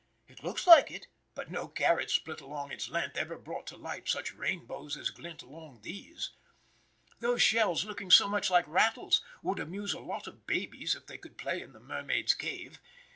[0.27, 1.05] It looks like it,
[1.35, 5.43] but no carrot split along its length ever brought to light such rainbows as glint
[5.43, 6.31] along these.
[7.19, 11.19] Those shells looking so much like rattles would amuse a lot of babies if they
[11.19, 12.79] could play in the mermaid's cave.